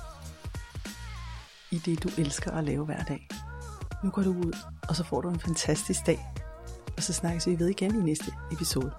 i 1.70 1.78
det, 1.78 2.02
du 2.02 2.08
elsker 2.18 2.50
at 2.50 2.64
lave 2.64 2.84
hver 2.84 3.02
dag. 3.02 3.28
Nu 4.04 4.10
går 4.10 4.22
du 4.22 4.30
ud, 4.30 4.56
og 4.88 4.96
så 4.96 5.04
får 5.04 5.20
du 5.20 5.28
en 5.28 5.40
fantastisk 5.40 6.06
dag. 6.06 6.26
Og 6.96 7.02
så 7.02 7.12
snakkes 7.12 7.46
vi 7.46 7.58
ved 7.58 7.68
igen 7.68 8.00
i 8.00 8.02
næste 8.02 8.32
episode. 8.52 8.92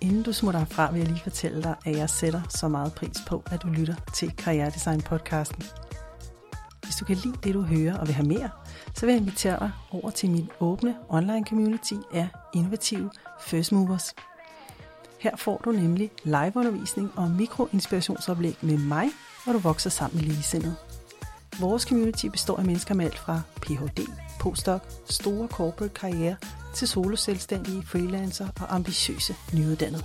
Inden 0.00 0.22
du 0.22 0.32
smutter 0.32 0.60
herfra, 0.60 0.92
vil 0.92 0.98
jeg 0.98 1.08
lige 1.08 1.22
fortælle 1.22 1.62
dig, 1.62 1.74
at 1.84 1.96
jeg 1.96 2.10
sætter 2.10 2.42
så 2.48 2.68
meget 2.68 2.92
pris 2.92 3.16
på, 3.26 3.42
at 3.50 3.62
du 3.62 3.68
lytter 3.68 3.94
til 4.14 4.36
Karrieredesign 4.36 5.00
podcasten. 5.00 5.62
Hvis 6.82 6.96
du 6.96 7.04
kan 7.04 7.16
lide 7.16 7.36
det, 7.44 7.54
du 7.54 7.62
hører 7.62 7.98
og 7.98 8.06
vil 8.06 8.14
have 8.14 8.28
mere, 8.28 8.50
så 8.94 9.06
vil 9.06 9.12
jeg 9.12 9.20
invitere 9.20 9.58
dig 9.58 9.70
over 9.90 10.10
til 10.10 10.30
min 10.30 10.50
åbne 10.60 10.96
online 11.08 11.46
community 11.46 11.94
af 12.12 12.28
innovative 12.54 13.10
First 13.40 13.72
Movers. 13.72 14.14
Her 15.20 15.36
får 15.36 15.60
du 15.64 15.72
nemlig 15.72 16.10
liveundervisning 16.24 17.12
og 17.16 17.30
mikroinspirationsoplæg 17.30 18.56
med 18.60 18.78
mig 18.78 19.08
hvor 19.44 19.52
du 19.52 19.58
vokser 19.58 19.90
sammen 19.90 20.20
med 20.20 20.24
ligesindede. 20.24 20.76
Vores 21.60 21.82
community 21.82 22.26
består 22.26 22.56
af 22.56 22.64
mennesker 22.64 22.94
med 22.94 23.04
alt 23.04 23.18
fra 23.18 23.40
Ph.D., 23.62 24.06
postdoc, 24.40 24.80
store 25.10 25.48
corporate 25.48 25.94
karriere 25.94 26.36
til 26.74 26.88
soloselvstændige, 26.88 27.82
freelancer 27.86 28.48
og 28.60 28.74
ambitiøse 28.74 29.34
nyuddannede. 29.52 30.04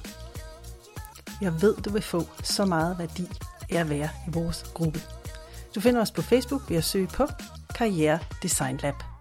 Jeg 1.42 1.62
ved, 1.62 1.76
du 1.76 1.90
vil 1.90 2.02
få 2.02 2.24
så 2.44 2.66
meget 2.66 3.00
værdi 3.00 3.28
af 3.70 3.80
at 3.80 3.90
være 3.90 4.10
i 4.28 4.32
vores 4.32 4.72
gruppe. 4.74 5.02
Du 5.76 5.82
finder 5.82 6.02
os 6.02 6.12
på 6.12 6.22
Facebook 6.22 6.70
ved 6.70 6.78
at 6.78 6.84
søge 6.84 7.08
på 7.08 7.28
Karriere 7.76 8.20
Design 8.44 8.78
Lab. 8.78 9.17